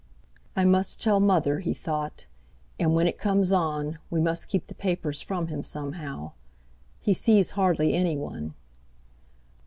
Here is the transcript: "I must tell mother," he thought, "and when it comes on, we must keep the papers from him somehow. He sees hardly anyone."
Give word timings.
"I 0.55 0.65
must 0.65 0.99
tell 0.99 1.19
mother," 1.19 1.59
he 1.59 1.75
thought, 1.75 2.25
"and 2.79 2.95
when 2.95 3.05
it 3.05 3.19
comes 3.19 3.51
on, 3.51 3.99
we 4.09 4.19
must 4.19 4.47
keep 4.47 4.65
the 4.65 4.73
papers 4.73 5.21
from 5.21 5.45
him 5.49 5.61
somehow. 5.61 6.31
He 6.99 7.13
sees 7.13 7.51
hardly 7.51 7.93
anyone." 7.93 8.55